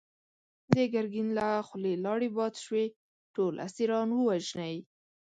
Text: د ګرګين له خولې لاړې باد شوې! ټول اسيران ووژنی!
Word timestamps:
د 0.73 0.75
ګرګين 0.93 1.29
له 1.39 1.47
خولې 1.67 1.93
لاړې 2.05 2.29
باد 2.37 2.53
شوې! 2.63 2.85
ټول 3.35 3.53
اسيران 3.67 4.07
ووژنی! 4.11 4.75